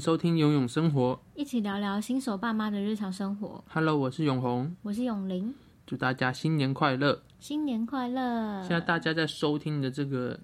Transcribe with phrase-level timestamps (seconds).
[0.00, 3.62] 迎收听游泳生活，一起聊聊新手爸妈的日常生活。
[3.68, 5.54] Hello，我是永红，我是永玲，
[5.86, 7.22] 祝大家新年快乐！
[7.38, 8.62] 新年快乐！
[8.62, 10.40] 现在大家在收听的这个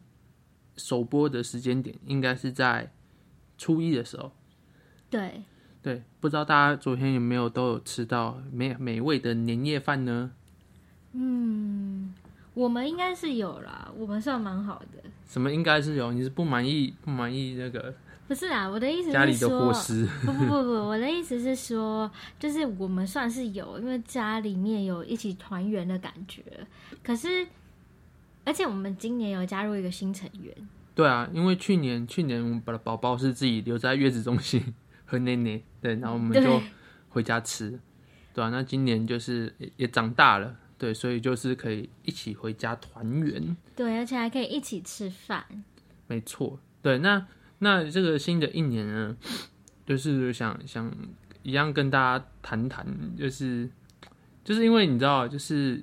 [0.76, 2.92] 首播的时间点，应该是在
[3.56, 4.30] 初一的时候。
[5.08, 5.42] 对
[5.80, 10.32] 对，不知道大家昨天有没有都有吃到美美味的年夜饭呢？
[11.12, 12.12] 嗯，
[12.52, 15.02] 我们应该是有啦，我们算蛮好的。
[15.26, 16.12] 什么应该是有？
[16.12, 16.92] 你是不满意？
[17.00, 17.94] 不满意那个？
[18.28, 20.04] 不是啊，我的意思是说，家里的伙食。
[20.24, 26.42] 不不不不，我的意思是说，就是我们算是有，因为家里面有一起团圆的感觉。
[27.04, 27.46] 可是，
[28.44, 30.52] 而且我们今年有加入一个新成员。
[30.92, 36.60] 对啊，因为去年去年我们把宝宝是自己留在月子中心和奶奶，对，然后我们就
[37.10, 37.78] 回家吃，对，
[38.34, 43.56] 对啊，那今年就是也，也长大了，对，所以就是可以一起回家团圆。
[43.76, 45.44] 对，而且还可以一起吃饭。
[46.08, 47.24] 没错，对，那。
[47.58, 49.16] 那这个新的一年呢，
[49.86, 50.92] 就是想想
[51.42, 53.68] 一样跟大家谈谈，就是
[54.44, 55.82] 就是因为你知道，就是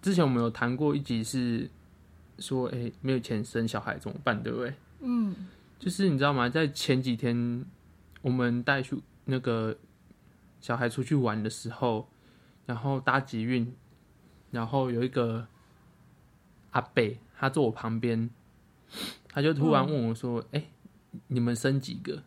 [0.00, 1.68] 之前我们有谈过一集，是
[2.38, 4.74] 说，哎，没有钱生小孩怎么办，对不对？
[5.00, 5.34] 嗯，
[5.78, 6.48] 就是你知道吗？
[6.48, 7.64] 在前几天
[8.22, 9.76] 我们带去那个
[10.60, 12.08] 小孩出去玩的时候，
[12.66, 13.74] 然后搭集运，
[14.52, 15.48] 然后有一个
[16.70, 18.30] 阿伯，他坐我旁边，
[19.28, 20.64] 他就突然问我说，哎、嗯。
[21.26, 22.22] 你们生几个？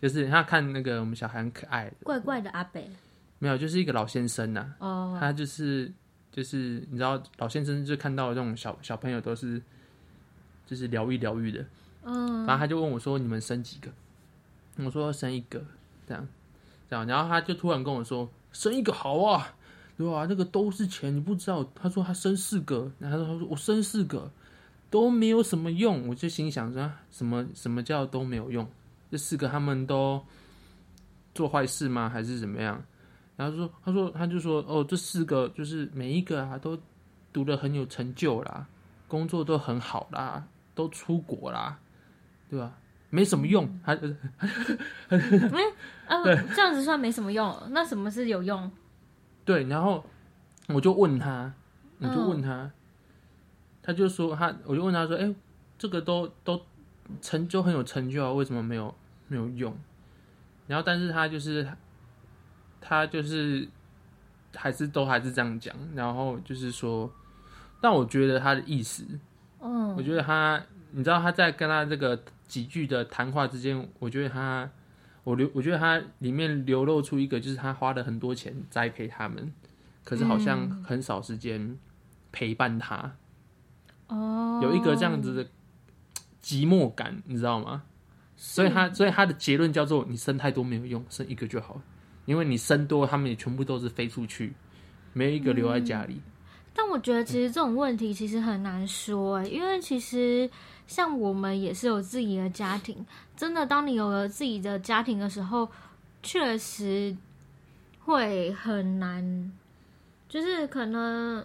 [0.00, 2.90] 就是他看那个我们小孩很可爱，怪怪的阿北，
[3.38, 4.76] 没有，就是一个老先生呐、啊。
[4.78, 5.20] 哦，oh.
[5.20, 5.90] 他就是
[6.30, 9.60] 就是你知道老先生就看到这种小小朋友都是
[10.66, 11.64] 就是疗愈疗愈的，
[12.02, 13.90] 嗯，然后他就问我说：“你们生几个？”
[14.84, 15.64] 我说：“生一个。”
[16.06, 16.28] 这样
[16.90, 19.56] 这样，然后他就突然跟我说：“生一个好啊，
[19.96, 20.26] 对吧？
[20.28, 24.30] 那个都是钱，你不知道。”他说他生四个，然后他说我生四个。
[24.90, 28.66] 都没有什么用，我就心想说，什么什么叫都没有用？
[29.10, 30.24] 这四个他们都
[31.34, 32.08] 做坏事吗？
[32.08, 32.82] 还是怎么样？
[33.36, 36.78] 然后说，他说，他就说，哦，这四个就是每一个啊，都
[37.32, 38.66] 读的很有成就啦，
[39.08, 41.78] 工作都很好啦，都出国啦，
[42.48, 42.78] 对吧？
[43.10, 45.62] 没什么用，还 没
[46.06, 46.22] 啊，
[46.54, 47.54] 这样子算没什么用？
[47.70, 48.70] 那什么是有用？
[49.44, 50.04] 对，然后
[50.68, 51.52] 我就问他，
[51.98, 52.62] 我就问他。
[52.62, 52.72] 嗯
[53.86, 55.36] 他就说他，我就问他说：“哎、欸，
[55.78, 56.60] 这个都都
[57.22, 58.92] 成就很有成就啊，为什么没有
[59.28, 59.72] 没有用？”
[60.66, 61.64] 然后，但是他就是
[62.80, 63.68] 他就是
[64.56, 65.72] 还是都还是这样讲。
[65.94, 67.08] 然后就是说，
[67.80, 69.04] 但我觉得他的意思，
[69.60, 70.60] 嗯，我觉得他，
[70.90, 74.68] 你知道他在跟他这个几句的谈话之间，我觉得他，
[75.22, 79.52] 我流，我觉得他里面流露出一个，就是他花了很多钱栽培他们，
[80.02, 81.78] 可是好像很少时间
[82.32, 83.14] 陪伴他。
[84.08, 85.44] 哦，有一个这样子的
[86.42, 87.82] 寂寞感，你知道吗？
[88.36, 91.80] 所以他，所以他的结论叫做：你生太多没有用，生一个就好，
[92.26, 94.52] 因为你生多，他们也全部都是飞出去，
[95.14, 96.14] 没有一个留在家里。
[96.14, 96.22] 嗯，
[96.74, 100.48] 但我觉得，其实这种问题其实很难说，欸，因为其实
[100.86, 105.66] 像我们也是有自己的家庭，真的，当你有了自己的家庭的时候，
[106.22, 107.16] 确实
[108.00, 109.52] 会很难，
[110.28, 111.44] 就是可能。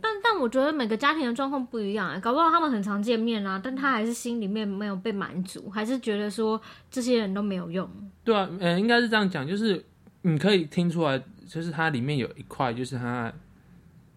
[0.00, 6.60] 但但我觉得每个家庭的状况不一样，欸，搞不好他们很常见面啊，但他还是心里面没有被满足，还是觉得说
[6.90, 7.88] 这些人都没有用。
[8.24, 9.84] 对啊，呃，应该是这样讲，就是
[10.22, 13.32] 你可以听出来，就是他里面有一块，就是他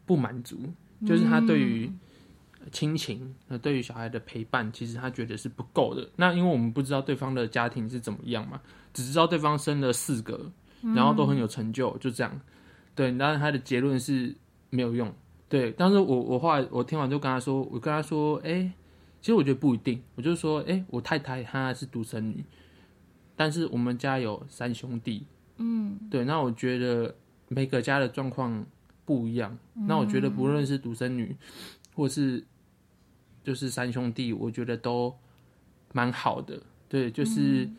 [0.05, 0.57] 不满足，
[1.05, 1.91] 就是他对于
[2.71, 6.07] 亲情和对于小孩的陪伴，其实他觉得是不够的。
[6.17, 8.61] 那因为我们不知道对方的家庭是怎么样嘛，
[8.93, 10.51] 只知道对方生了四个，
[10.95, 12.39] 然后都很有成就，就这样。
[12.93, 14.35] 对，然后他的结论是
[14.69, 15.11] 没有用。
[15.51, 18.71] 对，但是我我后来我听完就跟他说，我跟他说，哎，
[19.19, 22.45] 其实我觉得不一定，我就说，哎，我太太她是独生女，
[23.35, 25.25] 但是我们家有三兄弟，
[25.57, 27.13] 嗯，对，那我觉得
[27.49, 28.65] 每个家的状况
[29.03, 31.35] 不一样，嗯、那我觉得不论是独生女，
[31.93, 32.41] 或是
[33.43, 35.13] 就是三兄弟，我觉得都
[35.91, 37.69] 蛮好的，对，就是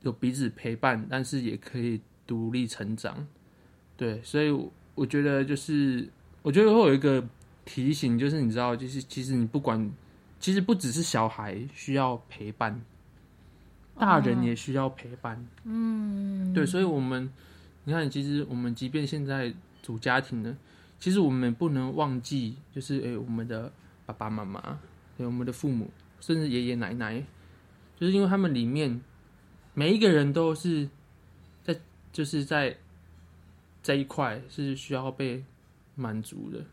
[0.00, 3.24] 有彼此陪伴，但是也可以独立成长，
[3.96, 4.50] 对，所以
[4.96, 6.08] 我觉得就是。
[6.42, 7.24] 我觉得会有一个
[7.64, 9.90] 提醒，就是你知道，就是其实你不管，
[10.40, 12.82] 其实不只是小孩需要陪伴，
[13.96, 15.46] 大人也需要陪伴。
[15.62, 17.30] 嗯，对，所以，我们
[17.84, 19.54] 你看，其实我们即便现在
[19.84, 20.56] 组家庭呢，
[20.98, 23.72] 其实我们不能忘记，就是诶，我们的
[24.04, 24.80] 爸爸妈妈，
[25.16, 25.88] 对，我们的父母，
[26.20, 27.24] 甚至爷爷奶奶，
[27.96, 29.00] 就是因为他们里面
[29.74, 30.88] 每一个人都是
[31.62, 31.78] 在，
[32.12, 32.76] 就是在
[33.80, 35.44] 这一块是需要被。
[35.94, 36.64] 满足的，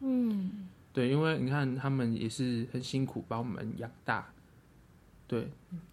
[0.00, 4.32] 嗯，对，因为你看他们也是很辛苦把我们养大，
[5.26, 5.48] 对，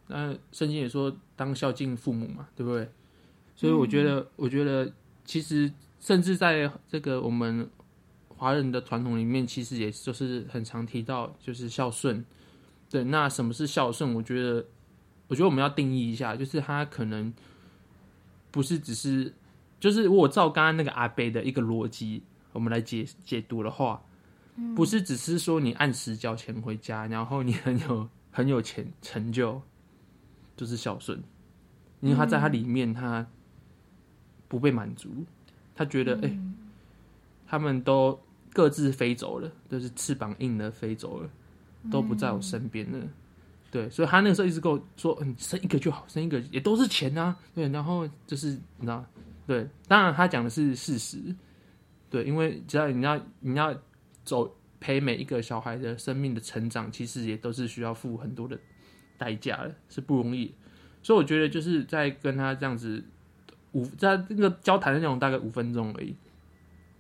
[0.07, 2.89] 那圣经也说当孝敬父母嘛，对不对？
[3.55, 4.91] 所以我觉得，嗯、我觉得
[5.23, 7.69] 其实甚至在这个我们
[8.29, 12.25] 华人的传统里面，其实也就是很常提到就是孝顺。
[12.89, 14.13] 对，那什么是孝顺？
[14.15, 14.65] 我觉得，
[15.27, 17.31] 我觉得我们要定义一下，就是他可能
[18.49, 19.33] 不是只是，
[19.79, 24.01] 就是我照刚刚那个阿伯的一个逻辑，我们来解解读的话，
[24.75, 29.61] 不是只是说你按时交钱回家，然后你很有很有钱成就，
[30.55, 31.21] 就是孝顺，
[31.99, 33.25] 因为他在他里面他
[34.47, 35.25] 不被满足，
[35.75, 36.39] 他觉得哎、欸，
[37.47, 38.19] 他们都
[38.53, 41.29] 各自飞走了，就是翅膀硬了飞走了。
[41.89, 43.07] 都不在我身边了，
[43.71, 49.03] 对，所以他那个时候一直跟我说：“嗯，生一个就好，生一个也都是钱啊。”对，然后就是你知道，
[49.47, 51.35] 对，当然他讲的是事实，
[52.11, 53.75] 对，因为只要你要你要
[54.23, 58.59] 走陪每一个小孩的生命的成长，其实也都是需要付很多的
[59.17, 60.53] 代价的，是不容易。
[61.01, 63.03] 所以我觉得就是在跟他这样子
[63.71, 66.15] 五在那个交谈的内容大概五分钟而已，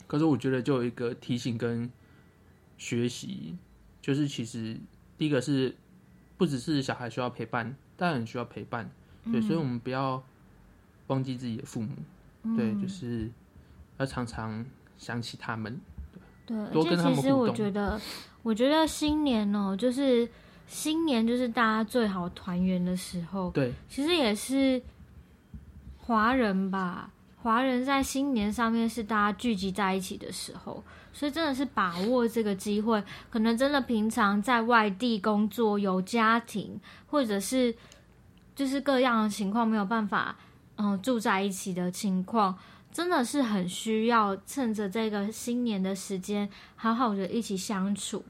[0.07, 1.91] 可是我觉得就有一个提醒跟
[2.77, 3.55] 学习。
[4.01, 4.75] 就是其实
[5.15, 5.75] 第一个是
[6.35, 8.89] 不只是小孩需要陪伴，大人需要陪伴，
[9.25, 10.23] 对，嗯、所以我们不要
[11.05, 11.89] 忘记自己的父母，
[12.41, 13.29] 嗯、对，就是
[13.99, 14.65] 要常常
[15.01, 15.81] 想起他们，
[16.45, 17.23] 对，多跟他们互动。
[17.23, 17.99] 其实我觉得，
[18.43, 20.29] 我觉得新年哦、喔，就是
[20.67, 24.79] 新年就是大家最好团圆的时候，对，其实也是
[25.97, 27.09] 华人吧，
[27.41, 30.83] 华人在新年上面是大家聚集在一起的时候。
[31.13, 37.75] 所以真的是把握这个机会，可能真的平常在外地工作，有家庭，或者是
[38.55, 40.37] 就是各样的情况没有办法，
[40.77, 42.57] 嗯，住在一起的情况，
[42.91, 48.23] 真的是很需要趁着这个新年的时间，好好的一起相处。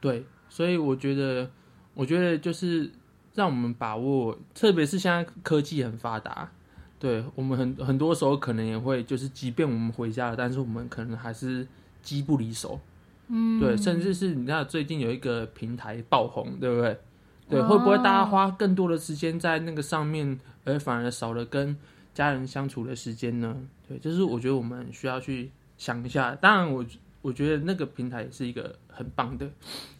[0.00, 1.50] 对，所以我觉得，
[1.94, 2.90] 我觉得就是
[3.34, 6.50] 让我们把握，特别是现在科技很发达，
[6.98, 11.66] 对我们很很多时候可能也会，就是即便我们回家了，但是我们可能还是。
[12.02, 12.80] 机不离手，
[13.28, 16.98] 嗯，对，甚至是你知道最近有一个平台爆红，对不对？
[17.46, 21.76] 对，哦、会不会大家花更多的时间在那个上面，而反而少了跟
[22.12, 23.56] 家人相处的时间呢？
[23.86, 26.34] 对，就是我觉得我们需要去想一下。
[26.34, 26.86] 当然我，我
[27.22, 29.50] 我觉得那个平台也是一个很棒的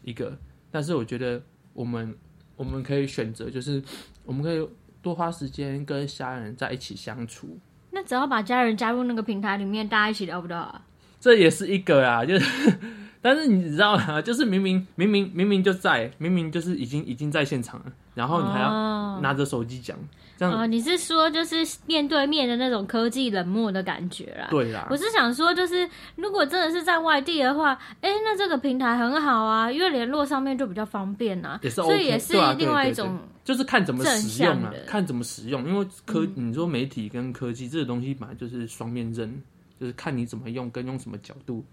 [0.03, 0.37] 一个，
[0.71, 1.43] 但是我觉得
[1.73, 2.15] 我们
[2.57, 3.83] 我们可以选择，就是
[4.25, 4.69] 我们可以
[5.03, 7.59] 多花时间跟家人在一起相处。
[7.91, 10.87] 那只要把家人加入那个平台里面，大家一起聊不到啊？
[11.19, 12.79] 这也是一个啊， 就是，
[13.21, 14.23] 但是你知道吗？
[14.23, 19.97] 就是明明明明明明就在，明明就是已经已经在现场了，然后你还要拿着手机讲，
[20.37, 20.67] 这样、哦。
[20.67, 21.57] 你是说就是
[21.87, 24.49] 面对面的那种科技冷漠的感觉啦？
[24.51, 24.87] 对啦。
[24.91, 27.73] 我是想说，就是如果真的是在外地的话，
[28.03, 39.43] 哎，那这个平台很好啊，因为联络上面就比较方便啊，也是 OK，所以也是另外一种，就是看怎么使用啊，看怎么使用，因为科，你说媒体跟科技这个东西本来就是双面刃。
[39.81, 41.65] 就是看你怎么用，跟用什么角度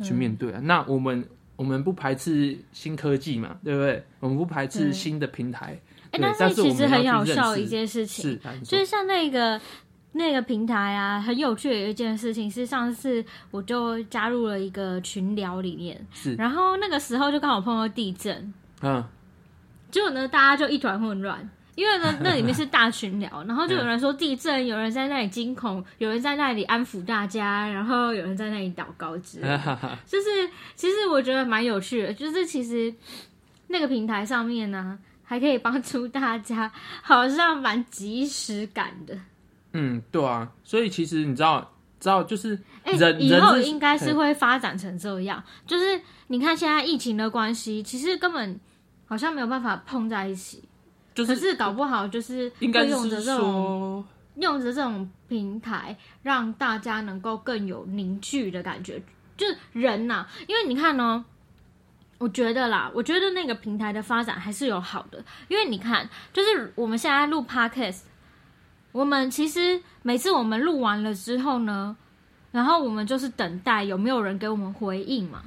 [0.00, 0.60] 去面对啊。
[0.60, 4.04] 嗯、那我们我们不排斥新科技嘛，对不对？
[4.20, 5.78] 我们不排斥新的平台。
[6.10, 9.60] 哎，但是其实很好笑一件事情，是就是像那个
[10.12, 19.02] 那个平台啊，很有趣的一件事情是，上次我就加入了一个群聊里面，是，然后那个时候就刚好碰到地震，嗯，
[19.90, 21.48] 结果呢，大家就一团混乱。
[21.74, 29.98] 因为呢，那里面是大群聊，然后就有人说地震，有人在那里惊恐， 有人在那里安抚大家，然后有人在那里祷告之类的。
[30.06, 30.28] 就是
[30.74, 32.92] 其实我觉得蛮有趣的，就是其实
[33.68, 36.70] 那个平台上面呢，还可以帮助大家，
[37.02, 39.18] 好像蛮及时感的。
[39.72, 45.42] 嗯，对啊，所以其实你知道，知道就是，哎、欸，以后应该是会发展成这样。
[45.66, 48.60] 就是你看现在疫情的关系，其实根本
[49.06, 50.62] 好像没有办法碰在一起。
[51.14, 54.04] 就是、可是搞不好就是应该用着这种
[54.36, 59.02] 用着这种平台，让大家能够更有凝聚的感觉。
[59.36, 61.24] 就是人呐、啊，因为你看哦，
[62.18, 65.22] 我觉得啦，我觉得那个平台的发展还是有好的。
[65.48, 68.02] 因为你看，就是我们现在录 Podcast，
[68.92, 71.96] 我们其实每次我们录完了之后呢，
[72.52, 75.42] 然后我们就是等待有没有人给我们回应嘛。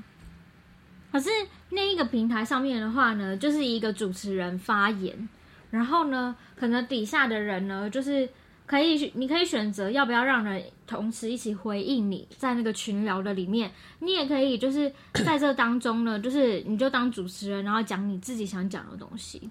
[1.11, 1.29] 可是
[1.69, 5.29] 那一个平台上面的话呢，就是一个主持人发言。
[5.75, 8.29] 然后呢，可能底下的人呢，就是
[8.65, 13.69] 可以，你可以选择要不要让人同时一起回应你在那个群聊的里面。
[13.99, 14.89] 你也可以就是
[15.25, 19.49] 在这当中呢，就是你就当主持人，然后讲你自己想讲的东西。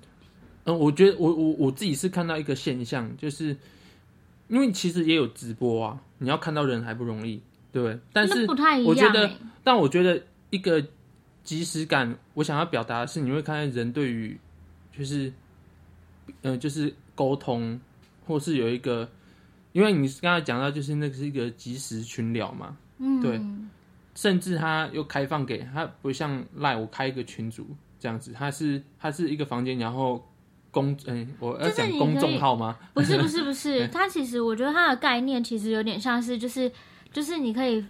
[0.65, 3.55] 嗯，我觉得我我我自己是看到一个现象，就是
[4.49, 7.39] 因为其实也有直播啊，你要看到人还不容易，
[7.71, 8.01] 对不对？
[8.15, 8.89] 但是不太一样。
[8.89, 9.31] 我觉得，
[9.63, 10.83] 但我觉得一个
[11.43, 14.39] 即时感，我想要表达的是，你会看到人对于
[14.97, 15.31] 就是。
[16.43, 17.81] 呃，就是沟通，
[18.27, 19.09] 或是有一个，
[19.73, 23.41] 因为你刚才讲到，就是那个是一个即时群聊嘛，嗯，对，
[24.15, 27.67] 甚至他又开放给他，不像赖我开一个群组
[27.99, 30.27] 这样子，他是他是一个房间，然后
[30.71, 32.77] 公，嗯、欸，我要讲公众号吗？
[32.95, 36.71] 不是不是 不是，他其实我觉得他的概念其实有点像是，就是
[37.13, 37.85] 就是你可以。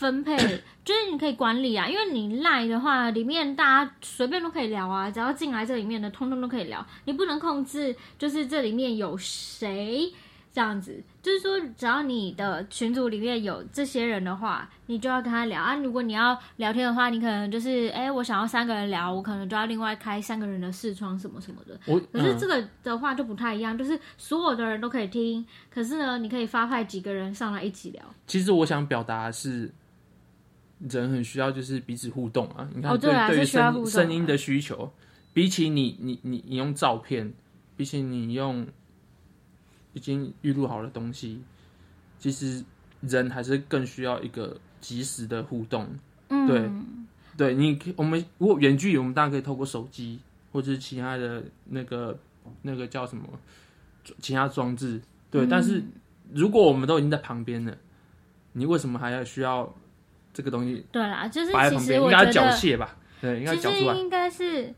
[0.00, 0.34] 分配
[0.82, 6.84] 就是你可以管理啊，因为你赖的话，里面大家随便都可以聊啊，只要进来这里面的，通通都可以聊。
[7.04, 10.10] 你不能控制，就是这里面有谁
[10.50, 15.74] 这样子，就是说，只要你的群组里面有这些人的话，你就要跟他聊啊。
[15.74, 21.78] 如果你要聊天的话，你可能就是，哎、欸，我想要三个人聊，我可能就要另外开三个人的视窗什么什么的。
[21.86, 28.02] 我可是这个的话就不太一样，就是所有的人都可以听，可是呢，你可以发派几个人上来一起聊。
[28.26, 29.70] 其实我想表达的是。
[30.88, 32.66] 人很需要就是彼此互动啊！
[32.74, 34.90] 你看，对对于声声音的需求，
[35.34, 37.34] 比起你你你你用照片，
[37.76, 38.66] 比起你用
[39.92, 41.42] 已经预录好的东西，
[42.18, 42.64] 其实
[43.02, 45.86] 人还是更需要一个及时的互动。
[46.28, 46.46] 嗯，
[47.36, 50.18] 对，对你我们如果远距离，我们当然可以透过手机
[50.50, 52.18] 或者是其他的那个
[52.62, 53.28] 那个叫什么
[54.18, 54.98] 其他装置。
[55.30, 55.82] 对，嗯，但是
[56.32, 57.76] 如果我们都已经在旁边了，
[58.54, 59.74] 你为什么还要需要？
[60.32, 62.56] 这个东西对啦，就是其实我觉得，
[63.20, 64.72] 对，其实应该是，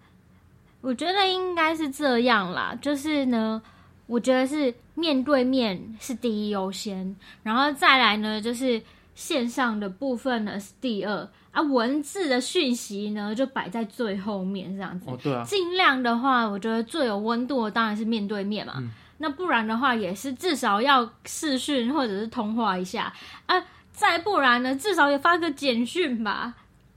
[0.80, 2.76] 我觉得应该是这样啦。
[2.80, 3.62] 就是呢，
[4.06, 8.82] 我觉得是面对面是第一优先，然后再来呢，就是
[9.14, 15.08] 线上的部分呢是第二啊，文字的讯息呢就摆在最后面这样子。
[15.08, 18.74] 哦，对啊，尽量的话，我觉得最有温度的当然是面对面嘛。
[18.78, 23.12] 嗯，那不然的话，也是至少要视讯或者是通话一下
[23.46, 23.62] 啊。
[23.92, 26.54] 再不然呢，至少也发个简讯吧。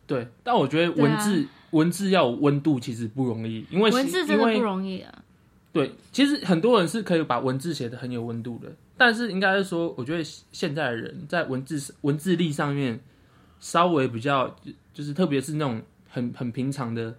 [0.08, 5.24] 对，但我觉得文字、啊、文字要有温度，其实不容易，因为文字真的不容易啊。
[5.74, 13.00] 对，其实很多人是可以把文字写的很有温度的，但是应该是说，我觉得现在的人在文字文字力上面
[13.60, 14.56] 稍微比较，
[14.94, 17.18] 就是特别是那种很很平常的，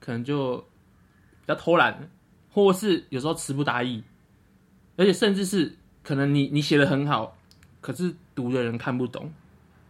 [0.00, 2.08] 可能就比较偷懒，
[2.50, 4.02] 或是有时候词不达意，
[4.96, 7.33] 而且甚至是可能你你写的很好。
[7.84, 9.30] 可是读的人看不懂，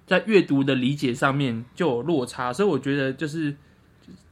[0.04, 3.54] 在阅读的理解上面就有落差，所以我觉得就是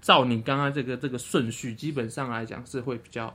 [0.00, 3.32] 照你刚刚这个这个顺序，基本上来讲是会比较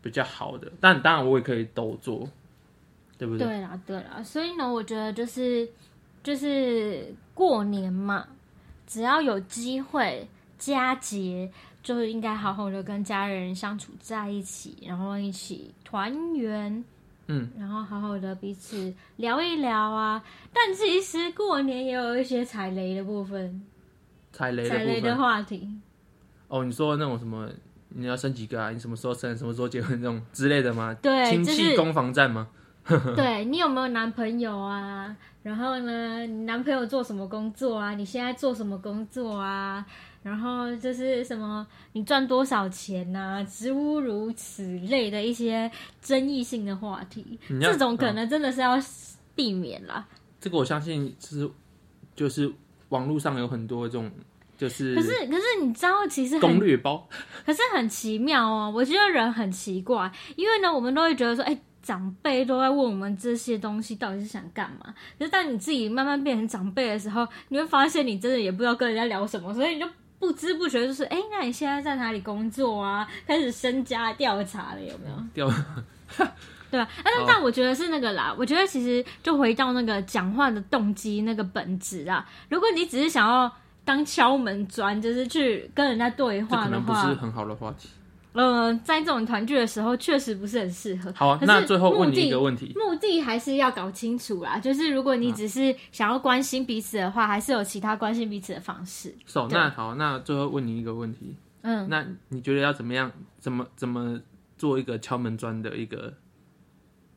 [0.00, 0.72] 比较好的。
[0.80, 2.26] 但当然我也可以都做，
[3.18, 3.46] 对不对？
[3.46, 4.22] 对啦，对啦。
[4.22, 5.68] 所以呢，我觉得就是
[6.22, 8.26] 就是过年嘛，
[8.86, 11.52] 只要有机会佳节，
[11.82, 16.82] 就应该好好的跟家人相处在一起，然后一起团圆。
[17.28, 23.62] 嗯，然后好好的彼此聊一聊啊，但其实过年也有一些踩雷的部分，
[24.32, 25.68] 踩雷的踩雷的话题。
[26.48, 27.48] 哦，你说那种什么，
[27.88, 28.70] 你要生几个啊？
[28.70, 29.36] 你什么时候生？
[29.36, 30.00] 什么时候结婚？
[30.00, 30.94] 这种之类的吗？
[31.02, 32.48] 对，亲戚攻防战吗？
[33.16, 35.16] 对，你有没有男朋友啊？
[35.42, 37.94] 然后呢，你男朋友做什么工作啊？
[37.94, 39.84] 你现在做什么工作啊？
[40.26, 43.44] 然后就是什么，你赚多少钱呐、啊？
[43.44, 45.70] 诸如此类的一些
[46.02, 48.76] 争议性的话题，这种可能真的是要
[49.36, 50.04] 避免啦。
[50.40, 51.48] 这个我相信是，
[52.16, 52.52] 就是
[52.88, 54.10] 网络上有很多这种，
[54.58, 57.08] 就是可是可是你知道，其实攻略包，
[57.44, 58.72] 可是很奇妙哦。
[58.74, 64.92] 我觉得人很奇怪，因为呢，我们都会觉得说，哎，长辈都在问我们这些东西，到底是想干嘛？
[65.20, 69.86] 可是当你自己慢慢变成长辈的时候，你会发现你真的也不知道跟人家聊什么，所以你就。
[70.18, 73.06] 不知不觉就是，哎、欸，那你现在在哪里工作啊？
[73.26, 75.16] 开始身家调查了，有没有？
[75.34, 75.48] 调，
[76.70, 76.88] 对吧？
[77.04, 78.34] 但是，但我觉得是那个啦。
[78.38, 82.26] 我觉得其实就回到那个讲话的动机那个本质啊。
[82.48, 83.50] 如果你只是想要
[83.84, 87.88] 当敲门砖，就是去跟人家对话的话，可能不是很好的话题。
[88.36, 91.12] 呃，在这种团聚的时候，确实不是很适合。
[91.16, 94.58] 好啊，那最后问你一个问题，目的还是要搞清楚啦。
[94.58, 99.14] 就是如果你只是想要关心彼此的话，还是有其他关心彼此的方式。
[99.26, 103.10] So, 那好，那最后问你一个问题，嗯，那你觉得要怎么样？
[103.38, 104.20] 怎么怎么
[104.58, 106.12] 做一个敲门砖的一个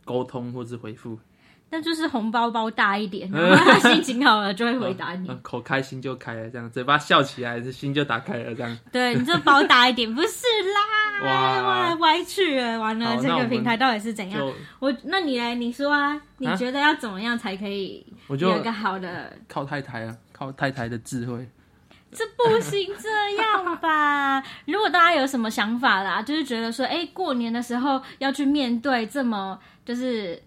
[0.05, 1.19] 沟通或是回复？
[1.71, 8.77] 那就是红包包大一点， 然后他心情好了就会回答你， 口开心就开了，这样嘴巴笑起来，心就打开了，这样。
[8.91, 10.27] 对，你这包大一点，不是
[10.73, 14.51] 啦，哇，歪歪去了，完了，这个平台到底是怎样？
[14.79, 19.31] 我，那你来，你说啊，你觉得要怎么样才可以有一个好的？
[19.47, 21.47] 靠太太啊，靠太太的智慧。
[22.11, 24.41] 这不行这样吧？
[24.65, 30.41] 如果大家有什么想法啦，就是觉得说，哎，过年的时候要去面对这么就是。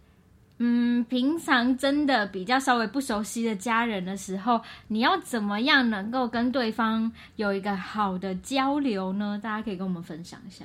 [0.58, 9.40] 嗯，平常真的比较稍微不熟悉的家人的时候，你要怎么样能够跟对方有一个好的交流呢？
[9.42, 10.64] 大家可以跟我们分享一下。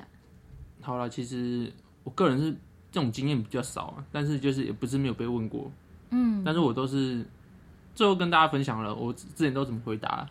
[0.80, 1.72] 好了，其实
[2.04, 2.52] 我个人是
[2.92, 5.68] 这种经验比较少啊，但是就是也不是没有被问过，
[6.10, 7.26] 嗯，但是我都是
[7.94, 10.28] 最后跟大家分享了我之前都怎么回答。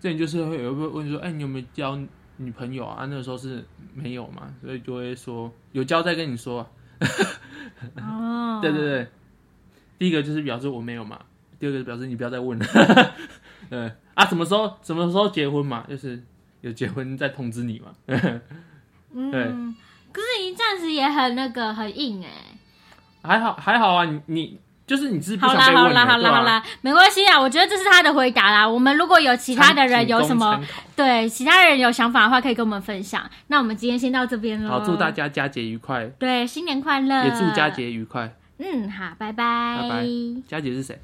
[0.00, 1.98] 之前就是会有人问说，哎、欸，你有没有交
[2.36, 3.04] 女朋友啊？
[3.04, 6.68] 啊那个时候是没有嘛，所以就会说有交再跟你说。
[7.96, 9.08] 哦，对对对，
[9.98, 11.20] 第一个就是表示我没有嘛，
[11.58, 12.66] 第二个是表示你不要再问了。
[13.70, 15.84] 对啊，什么时候什么时候结婚嘛？
[15.88, 16.22] 就是
[16.60, 17.92] 有结婚再通知你嘛。
[19.14, 19.44] 嗯，对。
[20.12, 22.58] 可是你暂时也很那个很硬哎、欸。
[23.22, 24.60] 还好还好啊，你你
[24.92, 28.68] 就是你是不想被问好啦好啦好啦好啦，没关系啊，我觉得这是他的回答啦。
[28.68, 30.60] 我们如果有其他的人有什么
[30.94, 33.22] 对其他人有想法的话，可以跟我们分享。
[33.46, 34.68] 那我们今天先到这边喽。
[34.68, 36.04] 好，祝大家佳节愉快。
[36.18, 37.24] 对，新年快乐。
[37.24, 38.30] 也祝佳节愉快。
[38.58, 39.78] 嗯，好，拜拜。
[39.80, 40.06] 拜拜。
[40.46, 41.00] 佳节是谁？